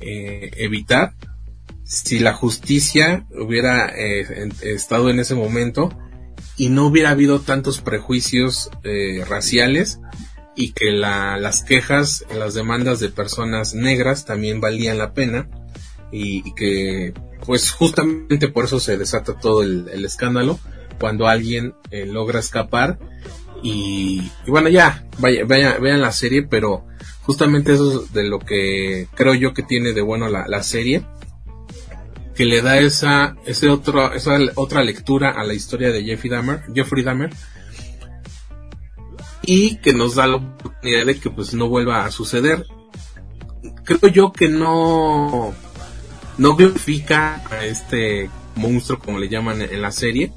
eh, 0.00 0.50
evitar 0.56 1.14
si 1.84 2.18
la 2.18 2.34
justicia 2.34 3.26
hubiera 3.30 3.86
estado 3.86 5.10
en 5.10 5.20
ese 5.20 5.34
momento 5.34 5.90
y 6.58 6.68
no 6.70 6.86
hubiera 6.86 7.10
habido 7.10 7.40
tantos 7.40 7.80
prejuicios 7.80 8.68
eh, 8.82 9.24
raciales 9.26 10.00
y 10.56 10.72
que 10.72 10.90
las 10.90 11.62
quejas, 11.62 12.26
las 12.36 12.52
demandas 12.52 12.98
de 12.98 13.08
personas 13.10 13.74
negras 13.74 14.24
también 14.24 14.60
valían 14.60 14.98
la 14.98 15.14
pena 15.14 15.48
y, 16.10 16.52
que 16.54 17.14
pues 17.46 17.70
justamente 17.70 18.48
por 18.48 18.64
eso 18.64 18.80
se 18.80 18.98
desata 18.98 19.38
todo 19.38 19.62
el, 19.62 20.04
escándalo 20.04 20.58
cuando 20.98 21.28
alguien 21.28 21.74
eh, 21.92 22.06
logra 22.06 22.40
escapar 22.40 22.98
y, 23.62 24.28
bueno 24.48 24.68
ya 24.68 25.06
vaya, 25.18 25.44
vean 25.44 26.00
la 26.00 26.10
serie 26.10 26.42
pero 26.42 26.86
justamente 27.22 27.72
eso 27.74 28.02
es 28.02 28.12
de 28.12 28.24
lo 28.24 28.40
que 28.40 29.06
creo 29.14 29.34
yo 29.34 29.54
que 29.54 29.62
tiene 29.62 29.92
de 29.92 30.02
bueno 30.02 30.28
la, 30.28 30.48
la 30.48 30.64
serie 30.64 31.04
que 32.38 32.44
le 32.44 32.62
da 32.62 32.78
esa, 32.78 33.34
ese 33.46 33.68
otro, 33.68 34.12
esa 34.12 34.38
otra 34.54 34.84
lectura 34.84 35.32
a 35.32 35.42
la 35.42 35.54
historia 35.54 35.90
de 35.90 36.04
Jeffrey 36.04 36.30
Dahmer, 36.30 36.62
Jeffrey 36.72 37.02
Dahmer 37.02 37.30
y 39.42 39.78
que 39.78 39.92
nos 39.92 40.14
da 40.14 40.28
la 40.28 40.36
oportunidad 40.36 41.06
de 41.06 41.18
que 41.18 41.30
pues 41.30 41.52
no 41.52 41.68
vuelva 41.68 42.04
a 42.04 42.12
suceder. 42.12 42.64
Creo 43.82 44.08
yo 44.12 44.32
que 44.32 44.48
no, 44.48 45.52
no 46.36 46.54
glorifica 46.54 47.42
a 47.50 47.64
este 47.64 48.30
monstruo 48.54 49.00
como 49.00 49.18
le 49.18 49.28
llaman 49.28 49.60
en 49.60 49.82
la 49.82 49.90
serie, 49.90 50.32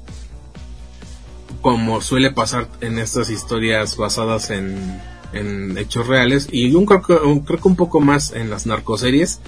como 1.60 2.00
suele 2.00 2.32
pasar 2.32 2.68
en 2.80 2.98
estas 2.98 3.30
historias 3.30 3.96
basadas 3.96 4.50
en, 4.50 5.00
en 5.32 5.78
hechos 5.78 6.08
reales 6.08 6.48
y 6.50 6.74
un, 6.74 6.84
creo, 6.84 7.00
que 7.00 7.68
un 7.68 7.76
poco 7.76 8.00
más 8.00 8.32
en 8.32 8.50
las 8.50 8.66
narcoseries 8.66 9.38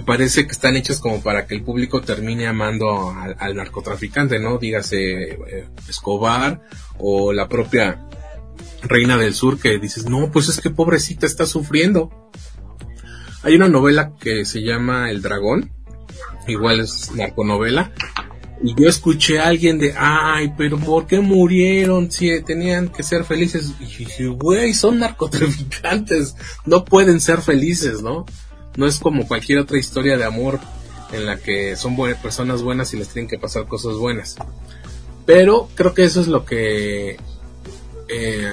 parece 0.00 0.46
que 0.46 0.52
están 0.52 0.76
hechas 0.76 1.00
como 1.00 1.22
para 1.22 1.46
que 1.46 1.54
el 1.54 1.62
público 1.62 2.00
termine 2.00 2.46
amando 2.46 3.10
al, 3.10 3.54
narcotraficante, 3.54 4.38
¿no? 4.38 4.58
Dígase 4.58 5.32
eh, 5.32 5.68
Escobar 5.88 6.62
o 6.98 7.32
la 7.32 7.48
propia 7.48 8.06
Reina 8.82 9.16
del 9.16 9.34
Sur 9.34 9.58
que 9.58 9.78
dices, 9.78 10.06
no, 10.06 10.30
pues 10.30 10.48
es 10.48 10.60
que 10.60 10.70
pobrecita 10.70 11.26
está 11.26 11.46
sufriendo. 11.46 12.10
Hay 13.42 13.54
una 13.54 13.68
novela 13.68 14.12
que 14.18 14.44
se 14.44 14.62
llama 14.62 15.10
El 15.10 15.22
Dragón, 15.22 15.70
igual 16.46 16.80
es 16.80 17.12
narconovela, 17.14 17.92
y 18.62 18.74
yo 18.74 18.88
escuché 18.88 19.38
a 19.38 19.46
alguien 19.46 19.78
de, 19.78 19.94
ay, 19.96 20.52
pero 20.56 20.78
¿por 20.78 21.06
qué 21.06 21.20
murieron? 21.20 22.10
Si 22.10 22.40
tenían 22.42 22.88
que 22.88 23.02
ser 23.02 23.24
felices. 23.24 23.72
Y 23.80 23.84
dije, 24.04 24.26
güey, 24.26 24.74
son 24.74 24.98
narcotraficantes, 24.98 26.34
no 26.66 26.84
pueden 26.84 27.20
ser 27.20 27.40
felices, 27.40 28.02
¿no? 28.02 28.26
No 28.78 28.86
es 28.86 29.00
como 29.00 29.26
cualquier 29.26 29.58
otra 29.58 29.76
historia 29.76 30.16
de 30.16 30.24
amor 30.24 30.60
en 31.10 31.26
la 31.26 31.36
que 31.36 31.74
son 31.74 31.96
personas 32.22 32.62
buenas 32.62 32.94
y 32.94 32.96
les 32.96 33.08
tienen 33.08 33.28
que 33.28 33.36
pasar 33.36 33.66
cosas 33.66 33.96
buenas. 33.96 34.36
Pero 35.26 35.68
creo 35.74 35.94
que 35.94 36.04
eso 36.04 36.20
es 36.20 36.28
lo 36.28 36.44
que... 36.44 37.16
Eh, 38.08 38.52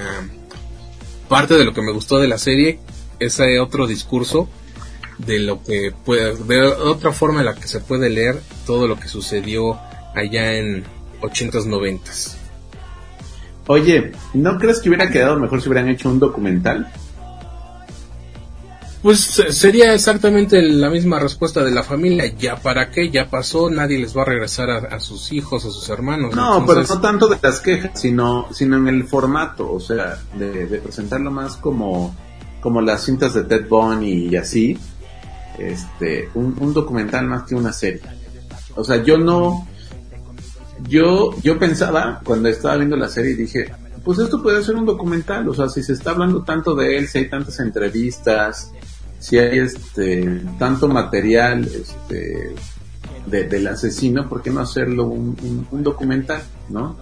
parte 1.28 1.54
de 1.54 1.64
lo 1.64 1.72
que 1.72 1.80
me 1.80 1.92
gustó 1.92 2.18
de 2.18 2.26
la 2.26 2.38
serie, 2.38 2.80
ese 3.20 3.60
otro 3.60 3.86
discurso 3.86 4.48
de 5.18 5.38
lo 5.38 5.62
que 5.62 5.92
puede, 6.04 6.34
de 6.34 6.60
otra 6.60 7.12
forma 7.12 7.38
en 7.38 7.46
la 7.46 7.54
que 7.54 7.68
se 7.68 7.78
puede 7.78 8.10
leer 8.10 8.40
todo 8.66 8.88
lo 8.88 8.98
que 8.98 9.06
sucedió 9.06 9.78
allá 10.16 10.54
en 10.54 10.82
80s, 11.22 11.66
90s. 11.66 12.34
Oye, 13.68 14.10
¿no 14.34 14.58
crees 14.58 14.80
que 14.80 14.88
hubiera 14.88 15.08
quedado 15.08 15.38
mejor 15.38 15.62
si 15.62 15.68
hubieran 15.68 15.88
hecho 15.88 16.08
un 16.08 16.18
documental? 16.18 16.92
Pues 19.06 19.20
sería 19.50 19.94
exactamente 19.94 20.60
la 20.60 20.90
misma 20.90 21.20
respuesta 21.20 21.62
de 21.62 21.70
la 21.70 21.84
familia. 21.84 22.26
Ya 22.36 22.56
para 22.56 22.90
qué, 22.90 23.08
ya 23.08 23.30
pasó, 23.30 23.70
nadie 23.70 24.00
les 24.00 24.16
va 24.16 24.22
a 24.22 24.24
regresar 24.24 24.68
a, 24.68 24.98
sus 24.98 25.30
hijos, 25.30 25.64
a 25.64 25.70
sus 25.70 25.88
hermanos. 25.90 26.34
No, 26.34 26.66
pero 26.66 26.82
no 26.82 27.00
tanto 27.00 27.28
de 27.28 27.38
las 27.40 27.60
quejas, 27.60 27.92
sino, 27.94 28.48
sino 28.52 28.76
en 28.78 28.88
el 28.88 29.04
formato, 29.04 29.72
o 29.72 29.78
sea, 29.78 30.18
de, 30.34 30.80
presentarlo 30.82 31.30
más 31.30 31.54
como, 31.54 32.16
como 32.60 32.80
las 32.80 33.04
cintas 33.04 33.32
de 33.34 33.44
Ted 33.44 33.68
Bundy 33.68 34.26
y 34.26 34.34
así. 34.34 34.76
Este, 35.56 36.28
un, 36.34 36.56
un 36.58 36.74
documental 36.74 37.28
más 37.28 37.44
que 37.44 37.54
una 37.54 37.72
serie. 37.72 38.02
O 38.74 38.82
sea, 38.82 39.04
yo 39.04 39.18
no, 39.18 39.68
yo, 40.88 41.30
yo 41.44 41.60
pensaba 41.60 42.22
cuando 42.24 42.48
estaba 42.48 42.74
viendo 42.74 42.96
la 42.96 43.08
serie 43.08 43.36
dije, 43.36 43.72
pues 44.02 44.18
esto 44.18 44.42
puede 44.42 44.64
ser 44.64 44.74
un 44.74 44.84
documental, 44.84 45.48
o 45.48 45.54
sea, 45.54 45.68
si 45.68 45.84
se 45.84 45.92
está 45.92 46.10
hablando 46.10 46.42
tanto 46.42 46.74
de 46.74 46.98
él, 46.98 47.06
si 47.06 47.18
hay 47.18 47.30
tantas 47.30 47.60
entrevistas, 47.60 48.72
si 49.26 49.38
hay 49.38 49.58
este 49.58 50.40
tanto 50.56 50.86
material 50.86 51.64
este 51.64 52.54
del 53.26 53.66
asesino, 53.66 54.28
¿por 54.28 54.40
qué 54.40 54.50
no 54.50 54.60
hacerlo 54.60 55.06
un, 55.06 55.66
documental, 55.82 56.40
no? 56.68 56.96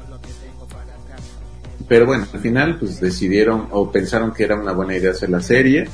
Pero 1.87 2.06
bueno, 2.06 2.26
al 2.32 2.40
final 2.40 2.78
pues 2.78 2.98
decidieron 2.98 3.68
o 3.72 3.92
pensaron 3.92 4.32
que 4.32 4.44
era 4.44 4.58
una 4.58 4.72
buena 4.72 4.96
idea 4.96 5.10
hacer 5.10 5.28
la 5.28 5.42
serie. 5.42 5.87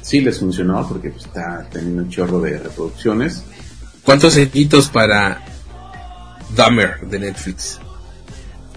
Sí 0.00 0.22
les 0.22 0.38
funcionó 0.38 0.88
porque 0.88 1.10
pues, 1.10 1.26
está 1.26 1.68
teniendo 1.70 2.04
un 2.04 2.08
chorro 2.08 2.40
de 2.40 2.58
reproducciones. 2.58 3.44
¿Cuántos 4.02 4.32
sellitos 4.32 4.88
para 4.88 5.44
Dahmer 6.56 7.00
de 7.06 7.18
Netflix? 7.18 7.78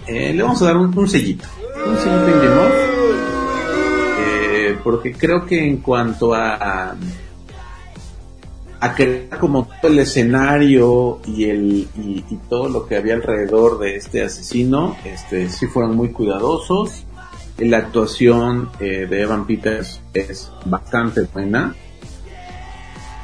Eh, 0.06 0.34
le 0.34 0.42
vamos 0.42 0.60
a 0.60 0.66
dar 0.66 0.76
un, 0.76 1.08
sellito. 1.08 1.46
Un 1.86 1.96
sellito 1.96 2.26
de 2.26 2.91
porque 4.82 5.12
creo 5.12 5.46
que 5.46 5.66
en 5.66 5.78
cuanto 5.78 6.34
a, 6.34 6.96
a 8.82 8.96
crear 8.96 9.38
como 9.38 9.68
todo 9.80 9.92
el 9.92 10.00
escenario 10.00 11.20
y 11.24 11.44
el 11.44 11.88
y, 11.94 12.24
todo 12.48 12.68
lo 12.68 12.84
que 12.84 12.96
había 12.96 13.14
alrededor 13.14 13.78
de 13.78 13.94
este 13.94 14.24
asesino, 14.24 14.96
este 15.04 15.48
sí 15.48 15.68
fueron 15.68 15.96
muy 15.96 16.08
cuidadosos. 16.08 17.04
La 17.58 17.78
actuación 17.78 18.70
eh, 18.80 19.06
de 19.08 19.20
Evan 19.22 19.46
Peters 19.46 20.00
es 20.12 20.50
bastante 20.64 21.20
buena. 21.32 21.76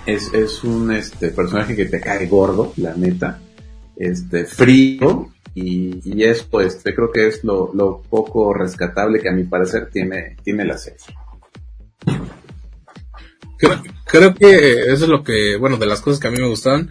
Es, 0.07 0.33
es 0.33 0.63
un 0.63 0.93
este 0.93 1.31
personaje 1.31 1.75
que 1.75 1.87
te 1.87 2.01
cae 2.01 2.29
gordo, 2.29 2.73
la 2.77 2.95
neta. 2.95 3.41
Este 3.97 4.45
frío 4.45 5.29
y, 5.57 6.01
y 6.05 6.23
esto 6.23 6.61
este 6.61 6.95
creo 6.95 7.11
que 7.11 7.27
es 7.27 7.43
lo, 7.43 7.73
lo 7.75 8.01
poco 8.09 8.55
rescatable 8.55 9.19
que 9.19 9.29
a 9.29 9.33
mi 9.33 9.43
parecer 9.43 9.91
tiene 9.91 10.37
tiene 10.45 10.65
la 10.65 10.79
serie. 10.79 11.01
Creo, 13.59 14.35
que 14.35 14.93
eso 14.93 15.05
es 15.05 15.09
lo 15.09 15.23
que, 15.23 15.57
bueno, 15.57 15.77
de 15.77 15.87
las 15.87 16.01
cosas 16.01 16.21
que 16.21 16.29
a 16.29 16.31
mí 16.31 16.39
me 16.39 16.49
gustaban. 16.49 16.91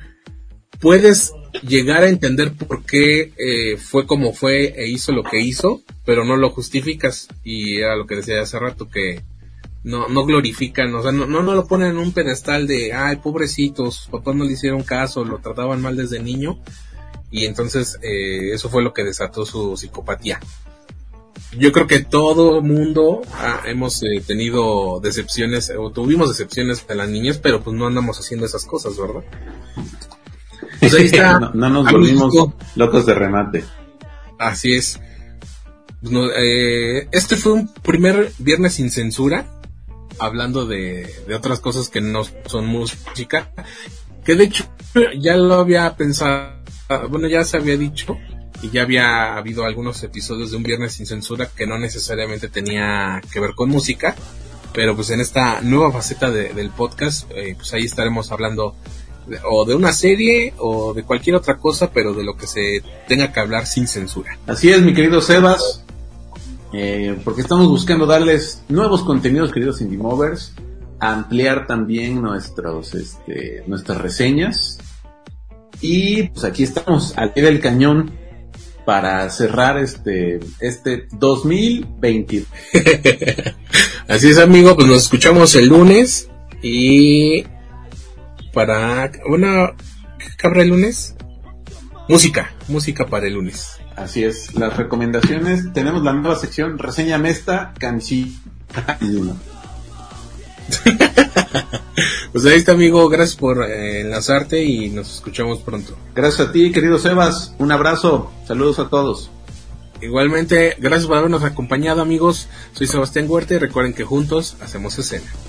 Puedes 0.80 1.34
llegar 1.64 2.04
a 2.04 2.10
entender 2.10 2.54
por 2.54 2.86
qué 2.86 3.34
eh, 3.38 3.78
fue 3.78 4.06
como 4.06 4.34
fue 4.34 4.74
e 4.78 4.88
hizo 4.88 5.12
lo 5.12 5.24
que 5.24 5.40
hizo, 5.40 5.82
pero 6.06 6.24
no 6.24 6.36
lo 6.36 6.52
justificas. 6.52 7.30
Y 7.44 7.78
era 7.78 7.96
lo 7.96 8.06
que 8.06 8.18
decía 8.18 8.42
hace 8.42 8.60
rato, 8.60 8.90
que 8.90 9.24
no, 9.84 10.08
no 10.10 10.26
glorifican, 10.26 10.94
o 10.94 11.02
sea, 11.02 11.12
no, 11.12 11.26
no, 11.26 11.42
lo 11.42 11.68
ponen 11.68 11.92
en 11.92 11.98
un 11.98 12.12
pedestal 12.12 12.68
de, 12.68 12.94
ay, 12.94 13.18
pobrecitos, 13.18 14.10
papás 14.12 14.36
no 14.36 14.44
le 14.44 14.54
hicieron 14.54 14.84
caso, 14.84 15.24
lo 15.24 15.40
trataban 15.40 15.82
mal 15.82 15.96
desde 15.96 16.20
niño. 16.20 16.60
Y 17.32 17.46
entonces 17.46 17.98
eh, 18.04 18.54
eso 18.54 18.70
fue 18.70 18.84
lo 18.84 18.94
que 18.94 19.04
desató 19.04 19.46
su 19.46 19.76
psicopatía 19.76 20.40
yo 21.58 21.72
creo 21.72 21.88
que 21.88 22.00
todo 22.00 22.62
mundo 22.62 23.22
hemos 23.66 24.04
eh, 24.04 24.22
tenido 24.26 25.00
decepciones 25.02 25.72
o 25.78 25.92
tuvimos 25.92 26.30
decepciones 26.30 26.86
de 26.88 26.96
las 26.96 27.10
niñas, 27.10 27.38
pero 27.38 27.64
pues 27.64 27.76
no 27.76 27.88
andamos 27.88 28.20
haciendo 28.20 28.46
esas 28.46 28.66
cosas, 28.66 28.98
¿verdad? 28.98 29.24
Pues 30.80 30.94
ahí 30.94 31.06
está. 31.06 31.40
no, 31.54 31.70
nos 31.70 31.92
volvimos 31.92 32.34
locos 32.76 33.06
de 33.06 33.14
remate. 33.14 33.64
Así 34.38 34.74
es. 34.74 35.00
Pues 36.02 36.32
eh, 36.38 37.08
este 37.12 37.36
fue 37.38 37.54
un 37.54 37.74
primer 37.74 38.32
viernes 38.38 38.74
sin 38.74 38.92
censura, 38.92 39.48
hablando 40.20 40.66
de, 40.66 41.12
de 41.28 41.36
otras 41.36 41.60
cosas 41.60 41.90
que 41.90 42.02
no 42.02 42.22
son 42.46 42.68
música, 42.68 43.52
que 44.24 44.36
de 44.36 44.44
hecho 44.44 44.66
ya 45.20 45.38
lo 45.38 45.56
había 45.56 45.96
pensado, 45.96 46.54
bueno, 47.10 47.28
ya 47.28 47.44
se 47.44 47.58
había 47.58 47.78
dicho, 47.78 48.18
y 48.62 48.70
ya 48.70 48.82
había 48.84 49.36
habido 49.36 49.66
algunos 49.66 50.02
episodios 50.04 50.52
de 50.52 50.58
un 50.58 50.64
viernes 50.64 50.94
sin 50.94 51.06
censura 51.06 51.50
que 51.56 51.68
no 51.68 51.78
necesariamente 51.78 52.48
tenía 52.48 53.22
que 53.32 53.40
ver 53.40 53.54
con 53.54 53.70
música, 53.70 54.16
pero 54.74 54.96
pues 54.96 55.10
en 55.12 55.22
esta 55.22 55.62
nueva 55.62 55.92
faceta 55.92 56.32
del 56.32 56.70
podcast, 56.72 57.30
eh, 57.36 57.54
pues 57.56 57.74
ahí 57.74 57.84
estaremos 57.84 58.32
hablando 58.32 58.76
o 59.50 59.66
de 59.66 59.76
una 59.76 59.92
serie 59.92 60.54
o 60.60 60.94
de 60.94 61.04
cualquier 61.04 61.36
otra 61.36 61.58
cosa, 61.58 61.92
pero 61.92 62.14
de 62.14 62.24
lo 62.24 62.36
que 62.36 62.48
se 62.48 62.82
tenga 63.08 63.32
que 63.32 63.40
hablar 63.40 63.66
sin 63.66 63.88
censura. 63.88 64.38
Así 64.48 64.70
es, 64.70 64.82
mi 64.82 64.94
querido 64.94 65.22
Sebas, 65.22 65.84
eh, 66.74 67.18
porque 67.24 67.42
estamos 67.42 67.68
buscando 67.68 68.06
darles 68.06 68.64
nuevos 68.70 69.04
contenidos, 69.04 69.52
queridos 69.52 69.82
Indie 69.82 69.98
Movers, 69.98 70.54
ampliar 71.00 71.68
también 71.68 72.22
nuestros, 72.22 72.96
este, 72.96 73.64
nuestras 73.68 74.00
reseñas. 74.00 74.80
Y 75.80 76.24
pues 76.30 76.44
aquí 76.44 76.64
estamos, 76.64 77.16
al 77.18 77.34
pie 77.34 77.44
del 77.44 77.60
cañón, 77.60 78.12
para 78.88 79.30
cerrar 79.32 79.78
este, 79.80 80.40
este 80.62 81.10
2020. 81.12 82.46
Así 84.08 84.30
es, 84.30 84.38
amigo, 84.38 84.78
pues 84.78 84.88
nos 84.88 85.04
escuchamos 85.04 85.54
el 85.56 85.68
lunes 85.68 86.30
y 86.62 87.44
para, 88.54 89.12
¿qué 89.12 89.20
cabrá 90.38 90.62
el 90.62 90.70
lunes? 90.70 91.18
Música, 92.08 92.54
música 92.70 93.06
para 93.08 93.28
el 93.28 93.34
lunes. 93.34 93.78
Así 93.98 94.24
es, 94.24 94.56
las 94.56 94.78
recomendaciones, 94.78 95.74
tenemos 95.74 96.02
la 96.02 96.14
nueva 96.14 96.38
sección, 96.38 96.80
reseñame 96.80 97.30
esta 97.30 97.74
canción 97.78 98.32
y 99.02 99.16
uno. 99.16 99.38
pues 102.32 102.46
ahí 102.46 102.58
está 102.58 102.74
amigo, 102.74 103.08
gracias 103.10 103.38
por 103.38 103.64
eh, 103.64 104.02
enlazarte 104.02 104.64
y 104.64 104.90
nos 104.90 105.16
escuchamos 105.16 105.60
pronto. 105.60 105.98
Gracias 106.16 106.48
a 106.48 106.52
ti, 106.52 106.72
querido 106.72 107.00
Sebas, 107.00 107.54
un 107.58 107.72
abrazo, 107.72 108.32
saludos 108.48 108.80
a 108.80 108.90
todos. 108.90 109.32
Igualmente, 110.02 110.76
gracias 110.80 111.08
por 111.08 111.18
habernos 111.18 111.44
acompañado 111.44 112.02
amigos, 112.02 112.48
soy 112.74 112.88
Sebastián 112.88 113.26
Huerta 113.28 113.56
y 113.56 113.58
recuerden 113.58 113.94
que 113.94 114.04
juntos 114.04 114.56
hacemos 114.62 114.98
escena. 114.98 115.26
donde 115.26 115.36
juntos 115.36 115.38
hacemos 115.38 115.38
escena. 115.38 115.47